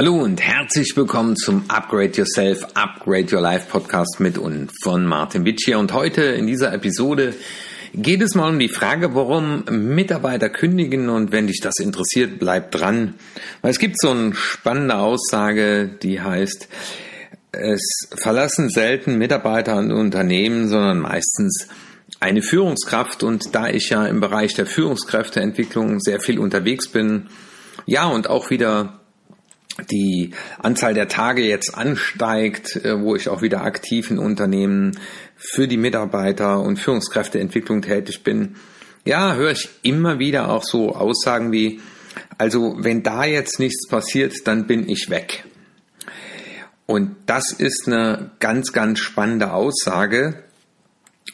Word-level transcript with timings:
Hallo 0.00 0.14
und 0.14 0.40
herzlich 0.40 0.96
willkommen 0.96 1.36
zum 1.36 1.64
Upgrade 1.68 2.12
Yourself, 2.14 2.64
Upgrade 2.72 3.36
Your 3.36 3.42
Life 3.42 3.66
Podcast 3.68 4.18
mit 4.18 4.38
und 4.38 4.70
von 4.82 5.04
Martin 5.04 5.44
Witsch 5.44 5.66
hier. 5.66 5.78
Und 5.78 5.92
heute 5.92 6.22
in 6.22 6.46
dieser 6.46 6.72
Episode 6.72 7.34
geht 7.92 8.22
es 8.22 8.34
mal 8.34 8.48
um 8.48 8.58
die 8.58 8.70
Frage, 8.70 9.14
warum 9.14 9.62
Mitarbeiter 9.68 10.48
kündigen 10.48 11.10
und 11.10 11.32
wenn 11.32 11.48
dich 11.48 11.60
das 11.60 11.74
interessiert, 11.80 12.38
bleib 12.38 12.70
dran. 12.70 13.16
Weil 13.60 13.72
es 13.72 13.78
gibt 13.78 14.00
so 14.00 14.08
eine 14.08 14.34
spannende 14.34 14.96
Aussage, 14.96 15.90
die 16.02 16.22
heißt, 16.22 16.68
es 17.52 18.08
verlassen 18.16 18.70
selten 18.70 19.18
Mitarbeiter 19.18 19.76
ein 19.76 19.92
Unternehmen, 19.92 20.68
sondern 20.68 21.00
meistens 21.00 21.68
eine 22.20 22.40
Führungskraft. 22.40 23.22
Und 23.22 23.54
da 23.54 23.68
ich 23.68 23.90
ja 23.90 24.06
im 24.06 24.20
Bereich 24.20 24.54
der 24.54 24.64
Führungskräfteentwicklung 24.64 26.00
sehr 26.00 26.20
viel 26.20 26.38
unterwegs 26.38 26.88
bin, 26.88 27.26
ja, 27.84 28.06
und 28.06 28.30
auch 28.30 28.48
wieder 28.48 28.99
die 29.90 30.32
Anzahl 30.58 30.94
der 30.94 31.08
Tage 31.08 31.42
jetzt 31.42 31.74
ansteigt, 31.74 32.76
äh, 32.76 33.00
wo 33.00 33.16
ich 33.16 33.28
auch 33.28 33.42
wieder 33.42 33.62
aktiv 33.62 34.10
in 34.10 34.18
Unternehmen 34.18 34.98
für 35.36 35.68
die 35.68 35.76
Mitarbeiter 35.76 36.60
und 36.60 36.78
Führungskräfteentwicklung 36.78 37.82
tätig 37.82 38.22
bin, 38.22 38.56
ja, 39.04 39.34
höre 39.34 39.52
ich 39.52 39.68
immer 39.82 40.18
wieder 40.18 40.50
auch 40.50 40.64
so 40.64 40.94
Aussagen 40.94 41.52
wie, 41.52 41.80
also 42.38 42.76
wenn 42.78 43.02
da 43.02 43.24
jetzt 43.24 43.58
nichts 43.58 43.88
passiert, 43.88 44.46
dann 44.46 44.66
bin 44.66 44.88
ich 44.88 45.08
weg. 45.08 45.44
Und 46.86 47.16
das 47.26 47.52
ist 47.52 47.86
eine 47.86 48.32
ganz, 48.40 48.72
ganz 48.72 48.98
spannende 48.98 49.52
Aussage. 49.52 50.42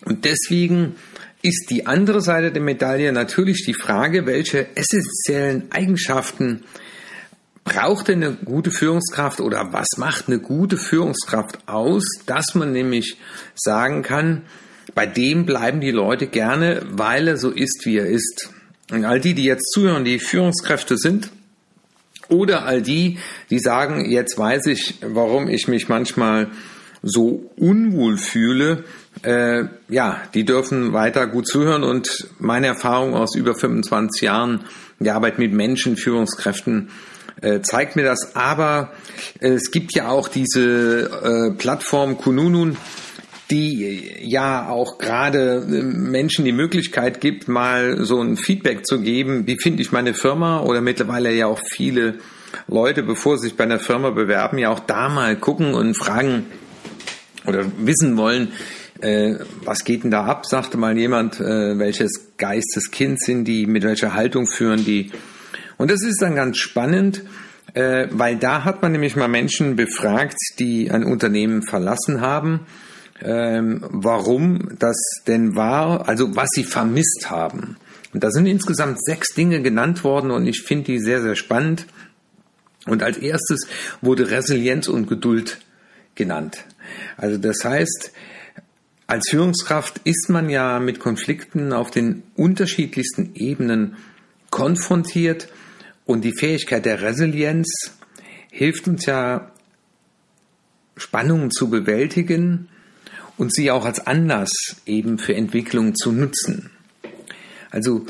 Und 0.05 0.25
deswegen 0.27 0.97
ist 1.43 1.71
die 1.71 1.87
andere 1.87 2.21
Seite 2.21 2.53
der 2.53 2.63
Medaille 2.63 3.13
natürlich 3.13 3.65
die 3.65 3.75
Frage, 3.75 4.27
welche 4.27 4.77
essentiellen 4.77 5.71
Eigenschaften 5.71 6.65
braucht 7.67 8.09
denn 8.09 8.23
eine 8.23 8.33
gute 8.33 8.71
Führungskraft 8.71 9.41
oder 9.41 9.73
was 9.73 9.99
macht 9.99 10.29
eine 10.29 10.39
gute 10.39 10.79
Führungskraft 10.79 11.69
aus, 11.69 12.05
dass 12.25 12.55
man 12.55 12.73
nämlich 12.73 13.19
sagen 13.55 14.03
kann, 14.03 14.43
bei 14.95 15.05
dem 15.05 15.45
bleiben 15.45 15.81
die 15.81 15.91
Leute 15.91 16.29
gerne, 16.29 16.83
weil 16.93 17.29
er 17.29 17.37
so 17.37 17.51
ist, 17.51 17.85
wie 17.85 17.99
er 17.99 18.07
ist. 18.07 18.51
Und 18.91 19.05
all 19.05 19.21
die, 19.21 19.35
die 19.35 19.43
jetzt 19.43 19.73
zuhören, 19.73 20.05
die 20.05 20.21
Führungskräfte 20.21 20.97
sind, 20.97 21.31
oder 22.29 22.65
all 22.65 22.83
die, 22.83 23.19
die 23.51 23.59
sagen, 23.59 24.11
jetzt 24.11 24.39
weiß 24.39 24.67
ich, 24.67 24.97
warum 25.03 25.49
ich 25.49 25.69
mich 25.69 25.89
manchmal 25.89 26.49
so 27.03 27.51
unwohl 27.57 28.17
fühle, 28.17 28.85
äh, 29.23 29.65
ja, 29.89 30.23
die 30.35 30.45
dürfen 30.45 30.93
weiter 30.93 31.27
gut 31.27 31.47
zuhören 31.47 31.85
und 31.85 32.29
meine 32.39 32.67
Erfahrung 32.69 33.15
aus 33.15 33.37
über 33.37 33.55
25 33.55 34.23
Jahren 34.23 34.65
der 34.99 35.15
Arbeit 35.15 35.39
mit 35.39 35.53
Menschen, 35.53 35.97
Führungskräften, 35.97 36.91
äh, 37.41 37.61
zeigt 37.61 37.97
mir 37.97 38.05
das. 38.05 38.35
Aber 38.35 38.93
äh, 39.41 39.51
es 39.51 39.71
gibt 39.71 39.95
ja 39.95 40.09
auch 40.09 40.29
diese 40.29 41.53
äh, 41.53 41.57
Plattform 41.57 42.19
Kununun, 42.19 42.77
die 43.51 44.13
ja 44.23 44.69
auch 44.69 44.99
gerade 44.99 45.65
äh, 45.69 45.83
Menschen 45.83 46.45
die 46.45 46.53
Möglichkeit 46.53 47.21
gibt, 47.21 47.49
mal 47.49 48.05
so 48.05 48.21
ein 48.21 48.37
Feedback 48.37 48.87
zu 48.87 49.01
geben, 49.01 49.47
wie 49.47 49.57
finde 49.61 49.83
ich 49.83 49.93
meine 49.93 50.15
Firma? 50.15 50.61
Oder 50.61 50.81
mittlerweile 50.81 51.33
ja 51.33 51.47
auch 51.47 51.61
viele 51.71 52.19
Leute, 52.69 53.03
bevor 53.03 53.39
sie 53.39 53.49
sich 53.49 53.57
bei 53.57 53.65
einer 53.65 53.79
Firma 53.79 54.11
bewerben, 54.11 54.59
ja 54.59 54.71
auch 54.71 54.81
da 54.81 55.09
mal 55.09 55.37
gucken 55.37 55.75
und 55.75 55.95
fragen 55.95 56.47
oder 57.47 57.65
wissen 57.79 58.17
wollen, 58.17 58.53
äh, 59.01 59.35
was 59.63 59.85
geht 59.85 60.05
denn 60.05 60.11
da 60.11 60.25
ab, 60.25 60.47
sagte 60.47 60.79
mal 60.79 60.97
jemand, 60.97 61.39
äh, 61.39 61.79
welches 61.79 62.33
Geisteskind 62.39 63.23
sind 63.23 63.45
die, 63.45 63.67
mit 63.67 63.85
welcher 63.85 64.15
Haltung 64.15 64.47
führen 64.47 64.85
die 64.85 65.11
und 65.79 65.91
das 65.91 66.03
ist 66.03 66.23
dann 66.23 66.35
ganz 66.35 66.59
spannend, 66.59 67.23
äh, 67.75 68.09
weil 68.11 68.37
da 68.37 68.65
hat 68.65 68.83
man 68.83 68.93
nämlich 68.93 69.17
mal 69.17 69.29
Menschen 69.29 69.77
befragt, 69.77 70.39
die 70.59 70.91
ein 70.91 71.05
Unternehmen 71.05 71.63
verlassen 71.63 72.21
haben, 72.21 72.61
ähm, 73.23 73.85
warum 73.91 74.77
das 74.79 74.97
denn 75.27 75.57
war, 75.57 76.09
also 76.09 76.35
was 76.37 76.49
sie 76.53 76.65
vermisst 76.65 77.29
haben. 77.31 77.77
Und 78.15 78.25
da 78.25 78.31
sind 78.31 78.47
insgesamt 78.47 79.05
sechs 79.05 79.35
Dinge 79.35 79.61
genannt 79.61 80.05
worden 80.05 80.31
und 80.31 80.47
ich 80.47 80.63
finde 80.63 80.85
die 80.85 80.99
sehr, 80.99 81.21
sehr 81.21 81.37
spannend. 81.37 81.87
Und 82.87 83.03
als 83.03 83.19
erstes 83.19 83.67
wurde 84.01 84.31
Resilienz 84.31 84.89
und 84.89 85.07
Geduld 85.07 85.59
genannt. 86.15 86.65
Also 87.17 87.37
das 87.37 87.65
heißt, 87.65 88.13
als 89.07 89.29
Führungskraft 89.29 90.01
ist 90.05 90.31
man 90.31 90.49
ja 90.49 90.79
mit 90.79 90.99
Konflikten 90.99 91.73
auf 91.73 91.91
den 91.91 92.23
unterschiedlichsten 92.37 93.35
Ebenen 93.35 93.97
konfrontiert 94.51 95.49
und 96.07 96.25
die 96.25 96.33
Fähigkeit 96.33 96.87
der 96.87 97.03
Resilienz 97.03 97.93
hilft 98.51 98.89
uns 98.89 99.05
ja, 99.05 99.51
Spannungen 100.97 101.51
zu 101.51 101.69
bewältigen 101.69 102.69
und 103.37 103.53
sie 103.53 103.71
auch 103.71 103.85
als 103.85 104.07
Anlass 104.07 104.53
eben 104.87 105.19
für 105.19 105.35
Entwicklung 105.35 105.95
zu 105.95 106.13
nutzen. 106.13 106.71
Also, 107.71 108.07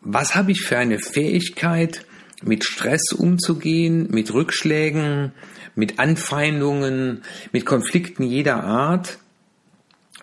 was 0.00 0.36
habe 0.36 0.52
ich 0.52 0.60
für 0.60 0.78
eine 0.78 1.00
Fähigkeit, 1.00 2.04
mit 2.44 2.62
Stress 2.62 3.10
umzugehen, 3.12 4.08
mit 4.10 4.32
Rückschlägen, 4.32 5.32
mit 5.74 5.98
Anfeindungen, 5.98 7.22
mit 7.50 7.66
Konflikten 7.66 8.22
jeder 8.22 8.62
Art? 8.62 9.18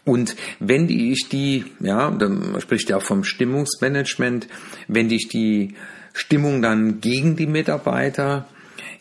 Und 0.06 0.35
wende 0.59 0.94
ich 0.94 1.28
die, 1.30 1.66
ja, 1.80 2.12
dann 2.12 2.62
spricht 2.62 2.90
ja 2.90 2.97
auch 2.97 3.02
vom 3.02 3.24
Stimmungsmanagement, 3.24 4.47
wende 4.88 5.16
ich 5.16 5.28
die 5.28 5.74
Stimmung 6.16 6.62
dann 6.62 7.02
gegen 7.02 7.36
die 7.36 7.46
Mitarbeiter. 7.46 8.48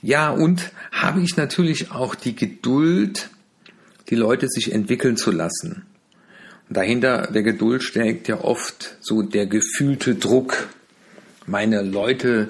Ja, 0.02 0.30
und 0.30 0.72
habe 0.90 1.22
ich 1.22 1.36
natürlich 1.36 1.92
auch 1.92 2.14
die 2.14 2.34
Geduld, 2.34 3.30
die 4.10 4.16
Leute 4.16 4.48
sich 4.48 4.72
entwickeln 4.72 5.16
zu 5.16 5.30
lassen. 5.30 5.86
Und 6.68 6.76
dahinter 6.76 7.28
der 7.32 7.42
Geduld 7.42 7.84
steckt 7.84 8.26
ja 8.26 8.42
oft 8.42 8.96
so 9.00 9.22
der 9.22 9.46
gefühlte 9.46 10.16
Druck. 10.16 10.68
Meine 11.46 11.82
Leute 11.82 12.48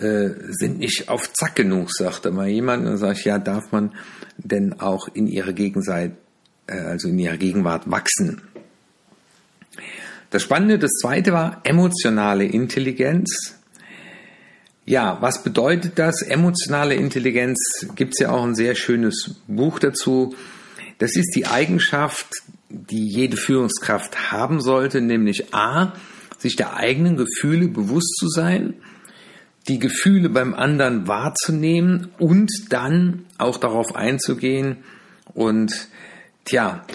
äh, 0.00 0.30
sind 0.48 0.78
nicht 0.78 1.08
auf 1.10 1.32
Zack 1.34 1.56
genug, 1.56 1.92
sagte 1.92 2.30
mal 2.30 2.48
jemand. 2.48 2.86
Und 2.86 2.96
sage 2.96 3.18
ich, 3.18 3.24
ja, 3.26 3.38
darf 3.38 3.72
man 3.72 3.94
denn 4.38 4.80
auch 4.80 5.08
in 5.12 5.26
ihrer 5.26 5.52
Gegenseite, 5.52 6.16
äh, 6.66 6.78
also 6.78 7.08
in 7.08 7.18
ihrer 7.18 7.36
Gegenwart 7.36 7.90
wachsen? 7.90 8.40
Das 10.30 10.42
Spannende, 10.42 10.78
das 10.78 10.92
zweite 10.92 11.32
war 11.32 11.60
emotionale 11.64 12.44
Intelligenz. 12.44 13.57
Ja, 14.88 15.18
was 15.20 15.42
bedeutet 15.42 15.98
das? 15.98 16.22
Emotionale 16.22 16.94
Intelligenz 16.94 17.58
gibt 17.94 18.14
es 18.14 18.20
ja 18.20 18.30
auch 18.30 18.42
ein 18.42 18.54
sehr 18.54 18.74
schönes 18.74 19.34
Buch 19.46 19.80
dazu. 19.80 20.34
Das 20.96 21.14
ist 21.14 21.36
die 21.36 21.46
Eigenschaft, 21.46 22.28
die 22.70 23.06
jede 23.06 23.36
Führungskraft 23.36 24.32
haben 24.32 24.62
sollte, 24.62 25.02
nämlich 25.02 25.52
A, 25.52 25.92
sich 26.38 26.56
der 26.56 26.78
eigenen 26.78 27.18
Gefühle 27.18 27.68
bewusst 27.68 28.16
zu 28.16 28.28
sein, 28.30 28.76
die 29.68 29.78
Gefühle 29.78 30.30
beim 30.30 30.54
anderen 30.54 31.06
wahrzunehmen 31.06 32.08
und 32.18 32.50
dann 32.70 33.26
auch 33.36 33.58
darauf 33.58 33.94
einzugehen 33.94 34.78
und 35.34 35.88
tja, 36.46 36.86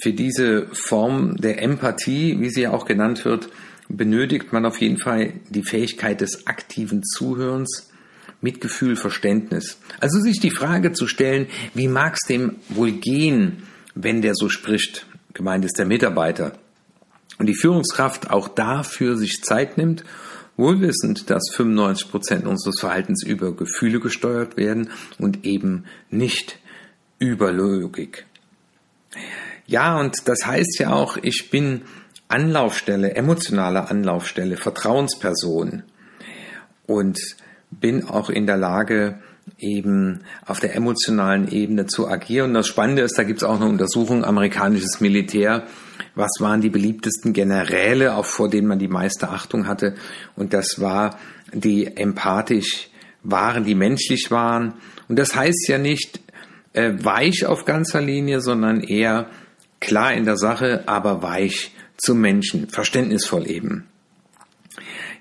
für 0.00 0.12
diese 0.12 0.68
Form 0.72 1.36
der 1.36 1.60
Empathie, 1.60 2.38
wie 2.38 2.50
sie 2.50 2.62
ja 2.62 2.70
auch 2.70 2.84
genannt 2.84 3.24
wird, 3.24 3.48
benötigt 3.96 4.52
man 4.52 4.64
auf 4.64 4.80
jeden 4.80 4.98
Fall 4.98 5.34
die 5.48 5.64
Fähigkeit 5.64 6.20
des 6.20 6.46
aktiven 6.46 7.02
Zuhörens, 7.02 7.90
Mitgefühl, 8.40 8.96
Verständnis. 8.96 9.78
Also 10.00 10.20
sich 10.20 10.40
die 10.40 10.50
Frage 10.50 10.92
zu 10.92 11.06
stellen, 11.06 11.46
wie 11.74 11.88
mag 11.88 12.14
es 12.14 12.26
dem 12.26 12.56
wohl 12.68 12.92
gehen, 12.92 13.64
wenn 13.94 14.22
der 14.22 14.34
so 14.34 14.48
spricht? 14.48 15.06
Gemeint 15.34 15.64
ist 15.64 15.78
der 15.78 15.86
Mitarbeiter. 15.86 16.54
Und 17.38 17.46
die 17.46 17.54
Führungskraft 17.54 18.30
auch 18.30 18.48
dafür 18.48 19.16
sich 19.16 19.42
Zeit 19.42 19.78
nimmt, 19.78 20.04
wohlwissend, 20.56 21.30
dass 21.30 21.50
95 21.54 22.10
Prozent 22.10 22.46
unseres 22.46 22.80
Verhaltens 22.80 23.24
über 23.24 23.54
Gefühle 23.54 24.00
gesteuert 24.00 24.56
werden 24.56 24.90
und 25.18 25.44
eben 25.44 25.84
nicht 26.10 26.58
über 27.18 27.52
Logik. 27.52 28.26
Ja, 29.66 29.98
und 29.98 30.16
das 30.26 30.44
heißt 30.44 30.78
ja 30.80 30.92
auch, 30.92 31.16
ich 31.22 31.50
bin 31.50 31.82
Anlaufstelle, 32.30 33.14
emotionale 33.14 33.90
Anlaufstelle, 33.90 34.56
Vertrauensperson 34.56 35.82
und 36.86 37.18
bin 37.70 38.04
auch 38.04 38.30
in 38.30 38.46
der 38.46 38.56
Lage, 38.56 39.18
eben 39.58 40.20
auf 40.46 40.60
der 40.60 40.74
emotionalen 40.74 41.50
Ebene 41.50 41.86
zu 41.86 42.08
agieren. 42.08 42.50
Und 42.50 42.54
das 42.54 42.68
Spannende 42.68 43.02
ist, 43.02 43.18
da 43.18 43.24
gibt 43.24 43.42
es 43.42 43.44
auch 43.44 43.56
eine 43.56 43.68
Untersuchung, 43.68 44.24
amerikanisches 44.24 45.00
Militär, 45.00 45.66
was 46.14 46.30
waren 46.40 46.60
die 46.60 46.70
beliebtesten 46.70 47.32
Generäle, 47.32 48.14
auch 48.14 48.26
vor 48.26 48.48
denen 48.48 48.68
man 48.68 48.78
die 48.78 48.88
meiste 48.88 49.28
Achtung 49.28 49.66
hatte. 49.66 49.94
Und 50.36 50.52
das 50.52 50.80
war 50.80 51.18
die 51.52 51.96
empathisch 51.96 52.88
waren, 53.22 53.64
die 53.64 53.74
menschlich 53.74 54.30
waren. 54.30 54.74
Und 55.08 55.18
das 55.18 55.34
heißt 55.34 55.68
ja 55.68 55.78
nicht 55.78 56.20
äh, 56.72 56.92
weich 57.02 57.46
auf 57.46 57.64
ganzer 57.64 58.00
Linie, 58.00 58.40
sondern 58.40 58.80
eher 58.80 59.26
klar 59.80 60.14
in 60.14 60.24
der 60.24 60.36
Sache, 60.36 60.84
aber 60.86 61.22
weich 61.22 61.72
zum 62.00 62.20
Menschen, 62.20 62.68
verständnisvoll 62.68 63.48
eben. 63.48 63.86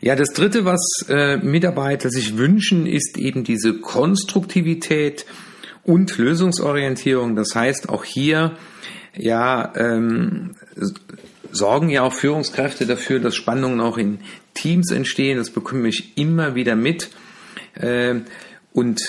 Ja, 0.02 0.16
das 0.16 0.30
Dritte, 0.30 0.64
was 0.64 0.80
äh, 1.10 1.38
Mitarbeiter 1.38 2.10
sich 2.10 2.38
wünschen, 2.38 2.86
ist 2.86 3.18
eben 3.18 3.44
diese 3.44 3.74
Konstruktivität 3.74 5.26
und 5.84 6.18
Lösungsorientierung. 6.18 7.36
Das 7.36 7.54
heißt, 7.54 7.90
auch 7.90 8.06
hier 8.06 8.58
ja 9.18 9.74
ähm, 9.76 10.56
sorgen 11.52 11.90
ja 11.90 12.04
auch 12.04 12.14
Führungskräfte 12.14 12.86
dafür, 12.86 13.20
dass 13.20 13.36
Spannungen 13.36 13.81
auch 13.81 13.98
in 13.98 14.20
Teams 14.54 14.92
entstehen. 14.92 15.38
Das 15.38 15.50
bekomme 15.50 15.90
ich 15.90 16.18
immer 16.18 16.56
wieder 16.56 16.76
mit. 16.76 17.10
Äh, 17.76 18.22
und 18.72 19.02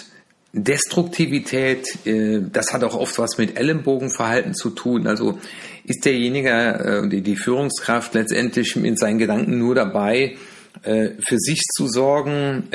Destruktivität, 0.52 2.06
äh, 2.06 2.41
das 2.52 2.73
hat 2.73 2.82
auch 2.82 2.97
oft 2.97 3.19
was 3.19 3.38
mit 3.38 3.56
Ellenbogenverhalten 3.56 4.55
zu 4.55 4.70
tun. 4.70 5.06
Also 5.06 5.38
ist 5.85 6.05
derjenige, 6.05 6.50
äh, 6.50 7.08
die, 7.08 7.37
Führungskraft 7.37 8.14
letztendlich 8.14 8.75
in 8.76 8.97
seinen 8.97 9.19
Gedanken 9.19 9.58
nur 9.58 9.75
dabei, 9.75 10.37
äh, 10.82 11.11
für 11.26 11.38
sich 11.38 11.61
zu 11.75 11.88
sorgen, 11.88 12.69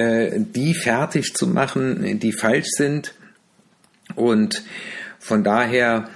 die 0.54 0.74
fertig 0.74 1.34
zu 1.34 1.48
machen, 1.48 2.20
die 2.20 2.34
falsch 2.34 2.68
sind. 2.70 3.14
Und 4.16 4.64
von 5.20 5.44
daher 5.44 6.10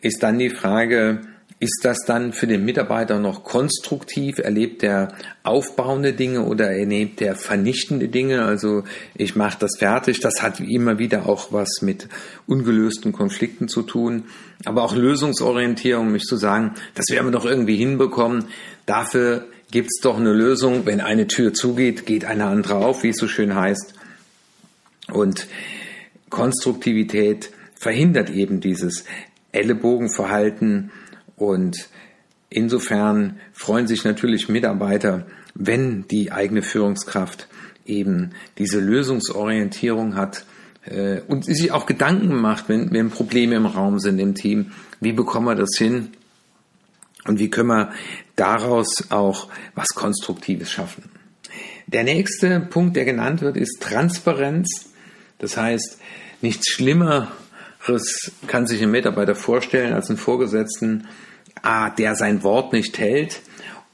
ist 0.00 0.22
dann 0.22 0.38
die 0.38 0.50
Frage, 0.50 1.20
ist 1.60 1.80
das 1.82 1.98
dann 2.06 2.32
für 2.32 2.46
den 2.46 2.64
Mitarbeiter 2.64 3.18
noch 3.18 3.42
konstruktiv? 3.42 4.38
Erlebt 4.38 4.84
er 4.84 5.14
aufbauende 5.42 6.12
Dinge 6.12 6.44
oder 6.44 6.70
erlebt 6.70 7.20
er 7.20 7.34
vernichtende 7.34 8.08
Dinge? 8.08 8.44
Also 8.44 8.84
ich 9.16 9.34
mache 9.34 9.58
das 9.58 9.78
fertig. 9.78 10.20
Das 10.20 10.40
hat 10.40 10.60
immer 10.60 11.00
wieder 11.00 11.26
auch 11.26 11.52
was 11.52 11.82
mit 11.82 12.08
ungelösten 12.46 13.12
Konflikten 13.12 13.66
zu 13.66 13.82
tun. 13.82 14.24
Aber 14.64 14.84
auch 14.84 14.94
Lösungsorientierung, 14.94 16.12
mich 16.12 16.24
zu 16.24 16.36
sagen, 16.36 16.74
das 16.94 17.06
werden 17.10 17.26
wir 17.26 17.32
doch 17.32 17.44
irgendwie 17.44 17.76
hinbekommen. 17.76 18.44
Dafür 18.86 19.48
gibt 19.72 19.88
es 19.90 20.00
doch 20.00 20.16
eine 20.16 20.32
Lösung. 20.32 20.86
Wenn 20.86 21.00
eine 21.00 21.26
Tür 21.26 21.54
zugeht, 21.54 22.06
geht 22.06 22.24
eine 22.24 22.46
andere 22.46 22.76
auf, 22.76 23.02
wie 23.02 23.08
es 23.08 23.16
so 23.16 23.26
schön 23.26 23.56
heißt. 23.56 23.94
Und 25.10 25.48
Konstruktivität 26.30 27.50
verhindert 27.74 28.30
eben 28.30 28.60
dieses 28.60 29.04
Ellenbogenverhalten, 29.50 30.92
und 31.38 31.88
insofern 32.50 33.40
freuen 33.52 33.86
sich 33.86 34.04
natürlich 34.04 34.48
Mitarbeiter, 34.48 35.26
wenn 35.54 36.06
die 36.08 36.32
eigene 36.32 36.62
Führungskraft 36.62 37.48
eben 37.86 38.30
diese 38.58 38.80
Lösungsorientierung 38.80 40.14
hat 40.14 40.44
äh, 40.84 41.20
und 41.26 41.44
sich 41.44 41.72
auch 41.72 41.86
Gedanken 41.86 42.40
macht, 42.40 42.68
wenn, 42.68 42.92
wenn 42.92 43.10
Probleme 43.10 43.56
im 43.56 43.66
Raum 43.66 43.98
sind 43.98 44.18
im 44.18 44.34
Team. 44.34 44.72
Wie 45.00 45.12
bekommen 45.12 45.46
wir 45.46 45.54
das 45.54 45.76
hin? 45.76 46.10
Und 47.26 47.38
wie 47.38 47.50
können 47.50 47.68
wir 47.68 47.92
daraus 48.36 49.10
auch 49.10 49.48
was 49.74 49.88
Konstruktives 49.88 50.70
schaffen? 50.70 51.10
Der 51.86 52.04
nächste 52.04 52.60
Punkt, 52.60 52.96
der 52.96 53.04
genannt 53.04 53.40
wird, 53.40 53.56
ist 53.56 53.80
Transparenz. 53.80 54.90
Das 55.38 55.56
heißt, 55.56 55.98
nichts 56.42 56.70
Schlimmeres 56.70 57.28
kann 58.46 58.66
sich 58.66 58.82
ein 58.82 58.90
Mitarbeiter 58.90 59.34
vorstellen 59.34 59.94
als 59.94 60.08
einen 60.08 60.18
Vorgesetzten, 60.18 61.08
A, 61.62 61.90
der 61.90 62.14
sein 62.14 62.42
Wort 62.42 62.72
nicht 62.72 62.98
hält 62.98 63.40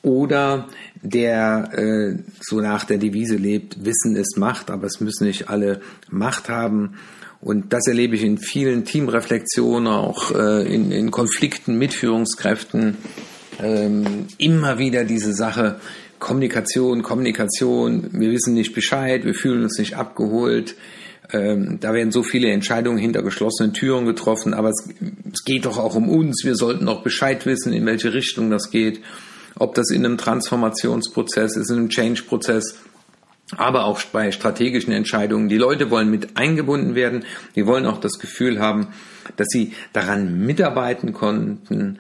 oder 0.02 0.69
der 1.02 1.70
äh, 1.72 2.19
so 2.40 2.61
nach 2.61 2.84
der 2.84 2.99
Devise 2.99 3.37
lebt, 3.37 3.84
Wissen 3.84 4.16
ist 4.16 4.37
Macht, 4.38 4.70
aber 4.70 4.87
es 4.87 5.00
müssen 5.00 5.26
nicht 5.26 5.49
alle 5.49 5.81
Macht 6.11 6.49
haben. 6.49 6.94
Und 7.40 7.75
das 7.75 7.87
erlebe 7.87 8.16
ich 8.16 8.22
in 8.22 8.38
vielen 8.38 8.87
Teamreflexionen, 8.87 9.93
auch 9.93 10.31
äh, 10.31 10.75
in, 10.75 10.90
in 10.90 11.11
Konflikten 11.11 11.76
mit 11.76 11.93
Führungskräften. 11.93 12.96
Ähm, 13.62 14.26
immer 14.38 14.78
wieder 14.78 15.05
diese 15.05 15.34
Sache, 15.34 15.78
Kommunikation, 16.19 17.02
Kommunikation, 17.02 18.08
wir 18.12 18.31
wissen 18.31 18.55
nicht 18.55 18.75
Bescheid, 18.75 19.26
wir 19.26 19.34
fühlen 19.34 19.62
uns 19.62 19.78
nicht 19.78 19.96
abgeholt, 19.96 20.75
ähm, 21.34 21.78
da 21.81 21.92
werden 21.92 22.12
so 22.12 22.22
viele 22.22 22.50
Entscheidungen 22.50 22.98
hinter 22.98 23.22
geschlossenen 23.22 23.72
Türen 23.72 24.06
getroffen, 24.06 24.54
aber 24.54 24.69
es, 24.69 24.88
es 25.32 25.44
geht 25.44 25.64
doch 25.64 25.78
auch 25.78 25.96
um 25.96 26.08
uns. 26.08 26.44
Wir 26.44 26.54
sollten 26.54 26.86
doch 26.86 27.02
Bescheid 27.02 27.44
wissen, 27.44 27.72
in 27.72 27.84
welche 27.86 28.14
Richtung 28.14 28.50
das 28.50 28.70
geht. 28.70 29.00
Ob 29.56 29.75
das 29.75 29.90
in 29.90 30.04
einem 30.04 30.16
Transformationsprozess 30.16 31.56
ist, 31.56 31.70
in 31.70 31.78
einem 31.78 31.88
Change-Prozess, 31.88 32.78
aber 33.56 33.84
auch 33.84 34.00
bei 34.12 34.31
strategischen 34.31 34.92
Entscheidungen. 34.92 35.48
Die 35.48 35.58
Leute 35.58 35.90
wollen 35.90 36.08
mit 36.08 36.36
eingebunden 36.36 36.94
werden. 36.94 37.25
Die 37.56 37.66
wollen 37.66 37.87
auch 37.87 37.98
das 37.98 38.20
Gefühl 38.20 38.60
haben, 38.60 38.88
dass 39.37 39.48
sie 39.50 39.72
daran 39.92 40.38
mitarbeiten 40.46 41.12
konnten. 41.12 41.98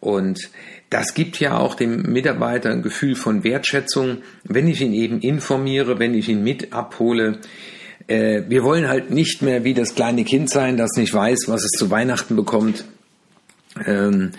Und 0.00 0.50
das 0.88 1.12
gibt 1.12 1.38
ja 1.38 1.58
auch 1.58 1.74
dem 1.74 2.02
Mitarbeiter 2.02 2.70
ein 2.70 2.82
Gefühl 2.82 3.14
von 3.14 3.44
Wertschätzung, 3.44 4.18
wenn 4.44 4.68
ich 4.68 4.80
ihn 4.80 4.94
eben 4.94 5.20
informiere, 5.20 5.98
wenn 5.98 6.14
ich 6.14 6.30
ihn 6.30 6.42
mit 6.42 6.72
abhole 6.72 7.40
äh, 8.10 8.44
wir 8.48 8.64
wollen 8.64 8.88
halt 8.88 9.10
nicht 9.10 9.40
mehr 9.40 9.62
wie 9.62 9.72
das 9.72 9.94
kleine 9.94 10.24
Kind 10.24 10.50
sein, 10.50 10.76
das 10.76 10.96
nicht 10.96 11.14
weiß, 11.14 11.44
was 11.46 11.64
es 11.64 11.70
zu 11.70 11.90
Weihnachten 11.90 12.34
bekommt. 12.34 12.84
Ähm, 13.86 14.32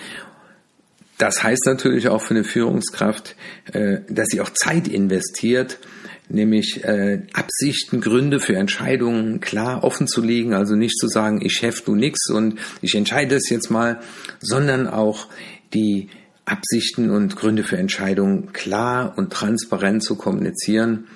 das 1.18 1.42
heißt 1.42 1.66
natürlich 1.66 2.10
auch 2.10 2.22
für 2.22 2.34
eine 2.34 2.44
Führungskraft, 2.44 3.36
äh, 3.72 4.00
dass 4.10 4.28
sie 4.28 4.42
auch 4.42 4.50
Zeit 4.50 4.90
investiert, 4.90 5.80
nämlich 6.28 6.84
äh, 6.84 7.22
Absichten, 7.32 8.02
Gründe 8.02 8.42
für 8.42 8.56
Entscheidungen 8.58 9.40
klar 9.40 9.86
offen 9.86 10.08
zu 10.08 10.22
legen, 10.22 10.54
also 10.54 10.76
nicht 10.76 10.98
zu 10.98 11.08
sagen, 11.08 11.40
ich 11.42 11.54
chef, 11.54 11.82
du 11.82 11.96
nix 11.96 12.30
und 12.30 12.60
ich 12.82 12.96
entscheide 12.96 13.36
es 13.36 13.50
jetzt 13.50 13.72
mal, 13.72 14.02
sondern 14.42 14.88
auch 14.88 15.28
die 15.74 16.10
Absichten 16.44 17.10
und 17.10 17.38
Gründe 17.38 17.64
für 17.64 17.78
Entscheidungen 17.78 18.52
klar 18.52 19.14
und 19.16 19.32
transparent 19.32 20.04
zu 20.04 20.16
kommunizieren 20.16 21.08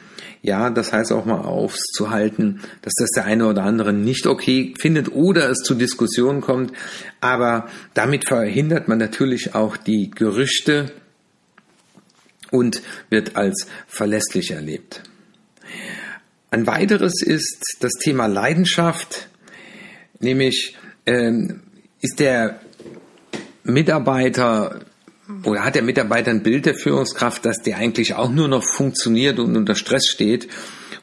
ja, 0.46 0.70
das 0.70 0.94
heißt 0.94 1.12
auch 1.12 1.26
mal 1.26 1.42
aufzuhalten, 1.42 2.62
dass 2.84 2.94
das 2.94 3.10
der 3.10 3.26
eine 3.26 3.48
oder 3.48 3.64
andere 3.64 3.94
nicht 3.94 4.28
okay 4.28 4.76
findet 4.80 5.12
oder 5.12 5.50
es 5.50 5.60
zu 5.60 5.74
Diskussionen 5.74 6.42
kommt. 6.42 6.72
Aber 7.20 7.68
damit 7.96 8.28
verhindert 8.28 8.88
man 8.88 9.00
natürlich 9.00 9.56
auch 9.56 9.76
die 9.76 10.12
Gerüchte 10.12 10.92
und 12.52 12.84
wird 13.10 13.36
als 13.36 13.68
verlässlich 13.88 14.52
erlebt. 14.52 15.02
Ein 16.52 16.68
weiteres 16.68 17.24
ist 17.24 17.78
das 17.80 17.94
Thema 17.94 18.28
Leidenschaft, 18.28 19.28
nämlich 20.20 20.78
ähm, 21.08 21.64
ist 22.02 22.20
der 22.20 22.60
Mitarbeiter 23.64 24.86
oder 25.44 25.64
hat 25.64 25.76
der 25.76 25.84
Mitarbeiter 25.84 26.32
ein 26.32 26.44
Bild 26.44 26.66
der 26.66 26.76
Führungskraft, 26.76 27.46
dass 27.46 27.62
der 27.62 27.78
eigentlich 27.78 28.14
auch 28.14 28.30
nur 28.30 28.48
noch 28.48 28.64
funktioniert 28.64 29.40
und 29.40 29.56
unter 29.58 29.76
Stress 29.76 30.08
steht 30.08 30.48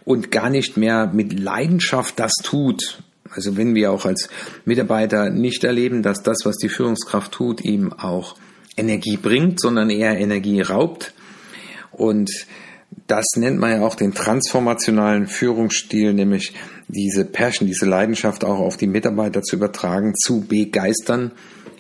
und 0.04 0.30
gar 0.30 0.48
nicht 0.48 0.76
mehr 0.76 1.10
mit 1.12 1.38
Leidenschaft 1.38 2.18
das 2.18 2.32
tut? 2.42 3.02
Also 3.30 3.56
wenn 3.56 3.74
wir 3.74 3.90
auch 3.90 4.04
als 4.04 4.28
Mitarbeiter 4.64 5.30
nicht 5.30 5.64
erleben, 5.64 6.02
dass 6.02 6.22
das, 6.22 6.44
was 6.44 6.56
die 6.56 6.68
Führungskraft 6.68 7.32
tut, 7.32 7.64
ihm 7.64 7.92
auch 7.92 8.36
Energie 8.76 9.16
bringt, 9.16 9.60
sondern 9.60 9.90
eher 9.90 10.18
Energie 10.18 10.60
raubt. 10.60 11.14
Und 11.90 12.30
das 13.06 13.24
nennt 13.36 13.58
man 13.58 13.72
ja 13.72 13.80
auch 13.82 13.94
den 13.94 14.14
transformationalen 14.14 15.26
Führungsstil, 15.26 16.12
nämlich 16.12 16.52
diese 16.88 17.24
Passion, 17.24 17.66
diese 17.66 17.86
Leidenschaft 17.86 18.44
auch 18.44 18.58
auf 18.58 18.76
die 18.76 18.86
Mitarbeiter 18.86 19.42
zu 19.42 19.56
übertragen, 19.56 20.14
zu 20.14 20.42
begeistern 20.42 21.32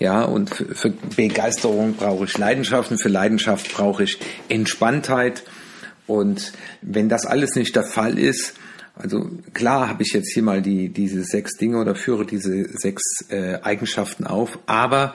ja, 0.02 0.24
und 0.24 0.50
für, 0.50 0.74
für 0.74 0.90
Begeisterung 0.90 1.94
brauche 1.94 2.24
ich 2.24 2.36
Leidenschaften, 2.36 2.98
für 2.98 3.08
Leidenschaft 3.08 3.72
brauche 3.72 4.02
ich 4.02 4.18
Entspanntheit. 4.48 5.44
Und 6.08 6.52
wenn 6.80 7.08
das 7.08 7.24
alles 7.24 7.54
nicht 7.54 7.76
der 7.76 7.84
Fall 7.84 8.18
ist, 8.18 8.54
also 8.96 9.30
klar 9.54 9.88
habe 9.88 10.02
ich 10.02 10.12
jetzt 10.12 10.32
hier 10.34 10.42
mal 10.42 10.60
die, 10.60 10.88
diese 10.88 11.22
sechs 11.22 11.56
Dinge 11.56 11.78
oder 11.78 11.94
führe 11.94 12.26
diese 12.26 12.64
sechs 12.76 13.02
äh, 13.28 13.60
Eigenschaften 13.62 14.26
auf, 14.26 14.58
aber 14.66 15.14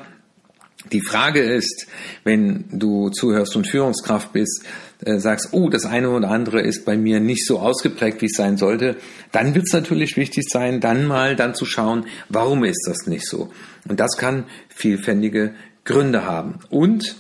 die 0.92 1.02
Frage 1.02 1.42
ist, 1.42 1.88
wenn 2.24 2.66
du 2.72 3.10
zuhörst 3.10 3.56
und 3.56 3.68
Führungskraft 3.68 4.34
bist, 4.34 4.64
äh, 5.06 5.20
sagst, 5.20 5.50
oh, 5.52 5.70
das 5.70 5.86
eine 5.86 6.10
oder 6.10 6.30
andere 6.30 6.62
ist 6.62 6.86
bei 6.86 6.98
mir 6.98 7.20
nicht 7.20 7.46
so 7.46 7.60
ausgeprägt, 7.60 8.22
wie 8.22 8.28
es 8.28 8.38
sein 8.38 8.58
sollte, 8.58 8.96
dann 9.32 9.56
wird 9.56 9.66
es 9.68 9.74
natürlich 9.74 10.18
wichtig 10.18 10.46
sein, 10.50 10.80
dann 10.80 11.06
mal 11.06 11.36
dann 11.36 11.56
zu 11.56 11.66
schauen, 11.66 12.06
warum 12.30 12.64
ist 12.64 12.88
das 12.88 13.08
nicht 13.08 13.28
so? 13.28 13.52
Und 13.88 14.00
das 14.00 14.18
kann 14.18 14.46
vielfältige 14.70 15.54
Gründe 15.86 16.26
haben. 16.26 16.60
Und 16.70 17.16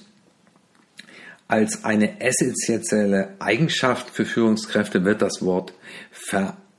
als 1.47 1.85
eine 1.85 2.19
essentielle 2.19 3.29
Eigenschaft 3.39 4.09
für 4.09 4.25
Führungskräfte 4.25 5.05
wird 5.05 5.21
das 5.21 5.41
Wort 5.41 5.73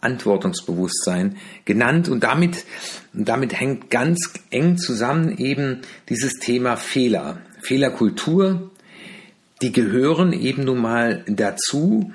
Verantwortungsbewusstsein 0.00 1.36
genannt. 1.64 2.08
Und 2.08 2.24
damit, 2.24 2.64
damit 3.12 3.58
hängt 3.58 3.90
ganz 3.90 4.32
eng 4.50 4.78
zusammen 4.78 5.36
eben 5.38 5.80
dieses 6.08 6.34
Thema 6.34 6.76
Fehler, 6.76 7.38
Fehlerkultur, 7.60 8.70
die 9.60 9.72
gehören 9.72 10.32
eben 10.32 10.64
nun 10.64 10.80
mal 10.80 11.24
dazu, 11.26 12.12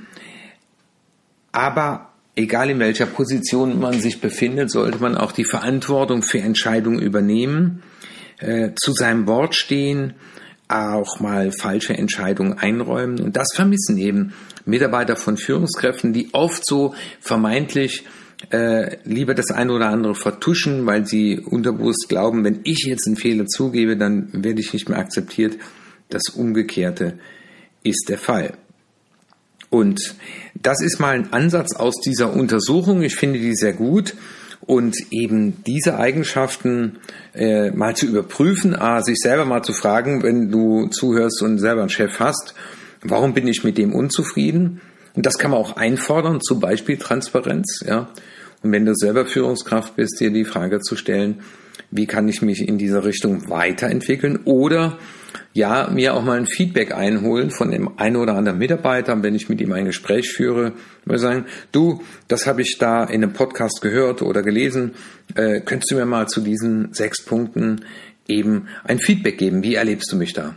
aber 1.51 2.13
egal 2.35 2.69
in 2.69 2.79
welcher 2.79 3.05
Position 3.05 3.79
man 3.79 3.99
sich 3.99 4.21
befindet, 4.21 4.71
sollte 4.71 4.99
man 4.99 5.17
auch 5.17 5.33
die 5.33 5.43
Verantwortung 5.43 6.23
für 6.23 6.39
Entscheidungen 6.39 6.99
übernehmen, 6.99 7.83
äh, 8.39 8.71
zu 8.75 8.93
seinem 8.93 9.27
Wort 9.27 9.55
stehen 9.55 10.13
auch 10.67 11.20
mal 11.20 11.51
falsche 11.51 11.93
Entscheidungen 11.93 12.58
einräumen. 12.58 13.20
Und 13.20 13.36
das 13.36 13.50
vermissen 13.53 13.98
eben 13.98 14.34
Mitarbeiter 14.65 15.15
von 15.15 15.38
Führungskräften, 15.38 16.13
die 16.13 16.34
oft 16.34 16.65
so 16.65 16.96
vermeintlich 17.20 18.05
äh, 18.51 18.98
lieber 19.05 19.34
das 19.34 19.51
eine 19.51 19.74
oder 19.74 19.88
andere 19.88 20.15
vertuschen, 20.15 20.86
weil 20.86 21.05
sie 21.05 21.39
unterbewusst 21.39 22.08
glauben, 22.10 22.43
wenn 22.43 22.62
ich 22.63 22.86
jetzt 22.86 23.08
einen 23.08 23.15
Fehler 23.15 23.46
zugebe, 23.46 23.98
dann 23.98 24.29
werde 24.34 24.60
ich 24.60 24.74
nicht 24.74 24.89
mehr 24.89 25.00
akzeptiert. 25.00 25.58
Das 26.10 26.29
Umgekehrte 26.29 27.20
ist 27.84 28.10
der 28.10 28.17
Fall. 28.17 28.53
Und 29.70 30.15
das 30.53 30.82
ist 30.82 31.00
mal 31.00 31.15
ein 31.15 31.34
Ansatz 31.34 31.75
aus 31.75 31.96
dieser 31.96 32.34
Untersuchung. 32.34 33.01
Ich 33.01 33.15
finde 33.15 33.39
die 33.39 33.55
sehr 33.55 33.74
gut. 33.74 34.13
Und 34.65 34.96
eben 35.12 35.63
diese 35.65 35.98
Eigenschaften 35.98 37.00
äh, 37.34 37.72
mal 37.72 37.96
zu 37.96 38.05
überprüfen, 38.05 38.75
a, 38.75 39.01
sich 39.01 39.20
selber 39.20 39.46
mal 39.46 39.62
zu 39.62 39.74
fragen, 39.74 40.24
wenn 40.24 40.50
du 40.51 40.88
zuhörst 40.88 41.41
und 41.41 41.60
selber 41.60 41.82
einen 41.82 41.89
Chef 41.89 42.20
hast, 42.20 42.53
warum 43.01 43.34
bin 43.34 43.48
ich 43.48 43.63
mit 43.63 43.77
dem 43.77 43.93
unzufrieden? 43.93 44.82
Und 45.15 45.25
das 45.25 45.38
kann 45.38 45.51
man 45.51 45.60
auch 45.60 45.75
einfordern, 45.75 46.39
zum 46.41 46.60
Beispiel 46.60 46.98
Transparenz, 46.98 47.84
ja. 47.86 48.10
Und 48.62 48.72
wenn 48.72 48.86
du 48.86 48.96
selber 48.96 49.25
Führungskraft 49.25 49.98
bist, 49.98 50.20
dir 50.22 50.32
die 50.32 50.46
Frage 50.46 50.79
zu 50.79 50.96
stellen, 50.96 51.41
wie 51.91 52.05
kann 52.05 52.27
ich 52.27 52.41
mich 52.41 52.67
in 52.67 52.77
dieser 52.77 53.03
Richtung 53.03 53.49
weiterentwickeln 53.49 54.39
oder 54.45 54.97
ja, 55.53 55.87
mir 55.91 56.15
auch 56.15 56.23
mal 56.23 56.37
ein 56.37 56.47
Feedback 56.47 56.93
einholen 56.93 57.51
von 57.51 57.69
dem 57.69 57.99
einen 57.99 58.15
oder 58.15 58.35
anderen 58.35 58.57
Mitarbeiter, 58.57 59.21
wenn 59.21 59.35
ich 59.35 59.49
mit 59.49 59.61
ihm 59.61 59.71
ein 59.71 59.85
Gespräch 59.85 60.31
führe, 60.31 60.73
mal 61.05 61.19
sagen, 61.19 61.45
du, 61.71 62.01
das 62.27 62.47
habe 62.47 62.63
ich 62.63 62.77
da 62.79 63.03
in 63.03 63.23
einem 63.23 63.33
Podcast 63.33 63.81
gehört 63.81 64.21
oder 64.23 64.41
gelesen, 64.41 64.93
äh, 65.35 65.61
könntest 65.61 65.91
du 65.91 65.95
mir 65.95 66.05
mal 66.05 66.27
zu 66.27 66.41
diesen 66.41 66.93
sechs 66.93 67.23
Punkten 67.23 67.85
eben 68.27 68.67
ein 68.83 68.99
Feedback 68.99 69.37
geben? 69.37 69.63
Wie 69.63 69.75
erlebst 69.75 70.11
du 70.11 70.15
mich 70.15 70.33
da? 70.33 70.55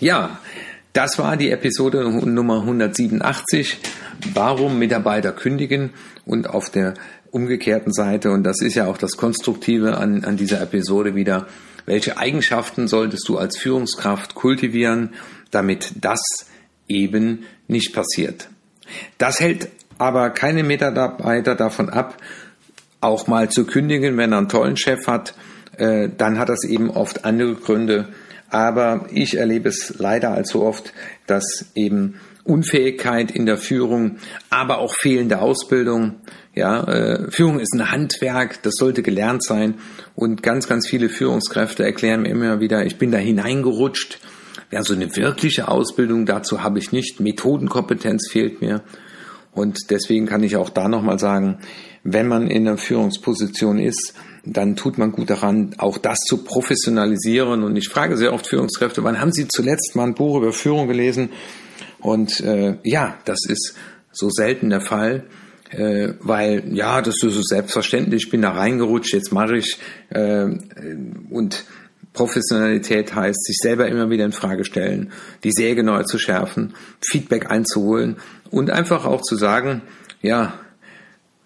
Ja, 0.00 0.40
das 0.92 1.18
war 1.18 1.36
die 1.36 1.50
Episode 1.50 2.08
Nummer 2.08 2.60
187. 2.60 3.78
Warum 4.32 4.78
Mitarbeiter 4.78 5.30
kündigen 5.32 5.90
und 6.24 6.48
auf 6.48 6.70
der 6.70 6.94
umgekehrten 7.36 7.92
Seite, 7.92 8.30
und 8.30 8.44
das 8.44 8.62
ist 8.62 8.74
ja 8.74 8.86
auch 8.86 8.96
das 8.96 9.18
Konstruktive 9.18 9.98
an, 9.98 10.24
an 10.24 10.38
dieser 10.38 10.62
Episode 10.62 11.14
wieder, 11.14 11.46
welche 11.84 12.16
Eigenschaften 12.16 12.88
solltest 12.88 13.28
du 13.28 13.36
als 13.36 13.58
Führungskraft 13.58 14.34
kultivieren, 14.34 15.10
damit 15.50 15.92
das 16.00 16.20
eben 16.88 17.44
nicht 17.68 17.92
passiert? 17.92 18.48
Das 19.18 19.38
hält 19.38 19.68
aber 19.98 20.30
keine 20.30 20.62
Mitarbeiter 20.62 21.54
davon 21.54 21.90
ab, 21.90 22.16
auch 23.02 23.26
mal 23.26 23.50
zu 23.50 23.66
kündigen, 23.66 24.16
wenn 24.16 24.32
er 24.32 24.38
einen 24.38 24.48
tollen 24.48 24.78
Chef 24.78 25.06
hat. 25.06 25.34
Äh, 25.76 26.08
dann 26.16 26.38
hat 26.38 26.48
das 26.48 26.64
eben 26.64 26.90
oft 26.90 27.26
andere 27.26 27.54
Gründe. 27.54 28.08
Aber 28.48 29.06
ich 29.10 29.36
erlebe 29.36 29.68
es 29.68 29.94
leider 29.98 30.30
allzu 30.30 30.62
oft, 30.62 30.94
dass 31.26 31.66
eben 31.74 32.18
Unfähigkeit 32.46 33.30
in 33.30 33.46
der 33.46 33.58
Führung, 33.58 34.16
aber 34.50 34.78
auch 34.78 34.94
fehlende 34.94 35.40
Ausbildung. 35.40 36.16
Ja, 36.54 36.84
äh, 36.84 37.30
Führung 37.30 37.60
ist 37.60 37.74
ein 37.74 37.90
Handwerk, 37.90 38.62
das 38.62 38.74
sollte 38.76 39.02
gelernt 39.02 39.44
sein. 39.44 39.74
Und 40.14 40.42
ganz, 40.42 40.68
ganz 40.68 40.86
viele 40.86 41.08
Führungskräfte 41.08 41.84
erklären 41.84 42.22
mir 42.22 42.30
immer 42.30 42.60
wieder, 42.60 42.86
ich 42.86 42.96
bin 42.96 43.10
da 43.10 43.18
hineingerutscht. 43.18 44.18
Ja, 44.70 44.82
so 44.82 44.94
eine 44.94 45.14
wirkliche 45.14 45.68
Ausbildung 45.68 46.26
dazu 46.26 46.62
habe 46.62 46.78
ich 46.78 46.92
nicht. 46.92 47.20
Methodenkompetenz 47.20 48.30
fehlt 48.30 48.60
mir. 48.60 48.82
Und 49.52 49.90
deswegen 49.90 50.26
kann 50.26 50.42
ich 50.42 50.56
auch 50.56 50.70
da 50.70 50.88
nochmal 50.88 51.18
sagen, 51.18 51.58
wenn 52.04 52.28
man 52.28 52.48
in 52.48 52.68
einer 52.68 52.78
Führungsposition 52.78 53.78
ist, 53.78 54.14
dann 54.44 54.76
tut 54.76 54.96
man 54.96 55.12
gut 55.12 55.30
daran, 55.30 55.74
auch 55.78 55.98
das 55.98 56.18
zu 56.20 56.44
professionalisieren. 56.44 57.64
Und 57.64 57.76
ich 57.76 57.88
frage 57.88 58.16
sehr 58.16 58.32
oft 58.32 58.46
Führungskräfte, 58.46 59.02
wann 59.02 59.20
haben 59.20 59.32
Sie 59.32 59.48
zuletzt 59.48 59.96
mal 59.96 60.04
ein 60.04 60.14
Buch 60.14 60.36
über 60.36 60.52
Führung 60.52 60.88
gelesen? 60.88 61.30
Und 61.98 62.40
äh, 62.40 62.78
ja, 62.82 63.18
das 63.24 63.38
ist 63.48 63.74
so 64.12 64.30
selten 64.30 64.70
der 64.70 64.80
Fall, 64.80 65.24
äh, 65.70 66.14
weil 66.20 66.74
ja, 66.74 67.02
das 67.02 67.16
ist 67.22 67.34
so 67.34 67.42
selbstverständlich, 67.42 68.24
ich 68.24 68.30
bin 68.30 68.42
da 68.42 68.50
reingerutscht, 68.50 69.12
jetzt 69.12 69.32
mache 69.32 69.56
ich 69.56 69.78
äh, 70.10 70.46
und 71.30 71.64
Professionalität 72.12 73.14
heißt, 73.14 73.44
sich 73.44 73.58
selber 73.58 73.86
immer 73.88 74.08
wieder 74.08 74.24
in 74.24 74.32
Frage 74.32 74.64
stellen, 74.64 75.12
die 75.44 75.52
Säge 75.52 75.82
neu 75.82 76.02
zu 76.04 76.18
schärfen, 76.18 76.74
Feedback 77.06 77.50
einzuholen 77.50 78.16
und 78.50 78.70
einfach 78.70 79.04
auch 79.04 79.20
zu 79.20 79.36
sagen, 79.36 79.82
ja, 80.22 80.54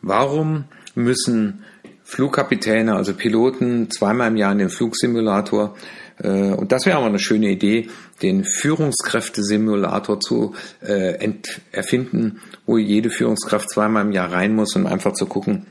warum 0.01 0.65
müssen 0.95 1.65
Flugkapitäne, 2.05 2.95
also 2.95 3.15
Piloten, 3.15 3.91
zweimal 3.91 4.29
im 4.29 4.37
Jahr 4.37 4.53
in 4.53 4.59
den 4.59 4.69
Flugsimulator 4.69 5.75
äh, 5.75 6.10
und 6.29 6.73
das 6.73 6.87
wäre 6.87 6.99
aber 6.99 7.07
eine 7.07 7.19
schöne 7.19 7.49
Idee, 7.49 7.89
den 8.23 8.45
Führungskräftesimulator 8.45 10.21
zu 10.21 10.55
äh, 10.81 11.33
erfinden, 11.73 12.41
wo 12.67 12.79
jede 12.79 13.11
Führungskraft 13.11 13.71
zweimal 13.71 14.05
im 14.05 14.13
Jahr 14.13 14.33
rein 14.33 14.55
muss, 14.55 14.77
um 14.77 14.87
einfach 14.87 15.13
zu 15.13 15.27
gucken, 15.27 15.67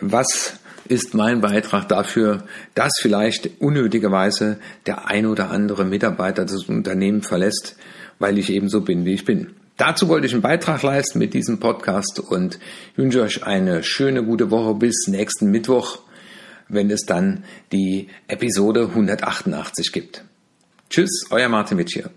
was 0.00 0.58
ist 0.88 1.14
mein 1.14 1.40
Beitrag 1.40 1.88
dafür, 1.88 2.44
dass 2.74 2.92
vielleicht 3.00 3.60
unnötigerweise 3.60 4.58
der 4.86 5.08
ein 5.08 5.26
oder 5.26 5.50
andere 5.50 5.84
Mitarbeiter 5.84 6.44
das 6.44 6.64
Unternehmen 6.68 7.22
verlässt, 7.22 7.76
weil 8.18 8.38
ich 8.38 8.50
eben 8.50 8.68
so 8.68 8.82
bin, 8.82 9.04
wie 9.04 9.14
ich 9.14 9.24
bin. 9.24 9.48
Dazu 9.76 10.08
wollte 10.08 10.26
ich 10.26 10.32
einen 10.32 10.42
Beitrag 10.42 10.82
leisten 10.82 11.18
mit 11.18 11.34
diesem 11.34 11.60
Podcast 11.60 12.20
und 12.20 12.58
wünsche 12.94 13.22
euch 13.22 13.44
eine 13.44 13.82
schöne, 13.82 14.24
gute 14.24 14.50
Woche 14.50 14.74
bis 14.74 15.06
nächsten 15.06 15.50
Mittwoch 15.50 15.98
wenn 16.68 16.90
es 16.90 17.06
dann 17.06 17.44
die 17.72 18.08
Episode 18.28 18.88
188 18.88 19.92
gibt. 19.92 20.24
Tschüss, 20.90 21.26
euer 21.30 21.48
Martin 21.48 21.78
Witsch 21.78 21.94
hier. 21.94 22.10